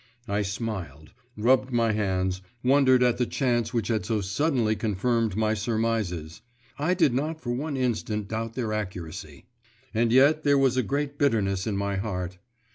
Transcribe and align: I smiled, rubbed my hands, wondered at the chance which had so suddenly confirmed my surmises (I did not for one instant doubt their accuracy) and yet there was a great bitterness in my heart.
I 0.27 0.41
smiled, 0.41 1.13
rubbed 1.37 1.71
my 1.71 1.91
hands, 1.91 2.41
wondered 2.63 3.03
at 3.03 3.19
the 3.19 3.27
chance 3.27 3.71
which 3.71 3.89
had 3.89 4.03
so 4.03 4.19
suddenly 4.19 4.75
confirmed 4.75 5.35
my 5.37 5.53
surmises 5.53 6.41
(I 6.79 6.95
did 6.95 7.13
not 7.13 7.39
for 7.39 7.51
one 7.51 7.77
instant 7.77 8.27
doubt 8.27 8.55
their 8.55 8.73
accuracy) 8.73 9.45
and 9.93 10.11
yet 10.11 10.41
there 10.43 10.57
was 10.57 10.75
a 10.75 10.81
great 10.81 11.19
bitterness 11.19 11.67
in 11.67 11.77
my 11.77 11.97
heart. 11.97 12.39